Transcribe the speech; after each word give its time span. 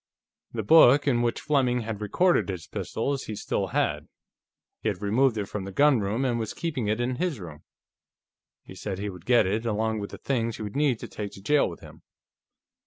The 0.53 0.63
book 0.63 1.07
in 1.07 1.21
which 1.21 1.39
Fleming 1.39 1.81
had 1.81 2.01
recorded 2.01 2.49
his 2.49 2.65
pistols 2.65 3.25
he 3.25 3.35
still 3.35 3.67
had; 3.67 4.07
he 4.81 4.87
had 4.89 4.99
removed 4.99 5.37
it 5.37 5.45
from 5.45 5.63
the 5.63 5.71
gunroom 5.71 6.25
and 6.25 6.39
was 6.39 6.55
keeping 6.55 6.87
it 6.87 6.99
in 6.99 7.17
his 7.17 7.39
room. 7.39 7.61
He 8.63 8.73
said 8.73 8.97
he 8.97 9.11
would 9.11 9.27
get 9.27 9.45
it, 9.45 9.63
along 9.63 9.99
with 9.99 10.09
the 10.09 10.17
things 10.17 10.55
he 10.57 10.63
would 10.63 10.75
need 10.75 10.97
to 11.01 11.07
take 11.07 11.33
to 11.33 11.41
jail 11.43 11.69
with 11.69 11.81
him. 11.81 12.01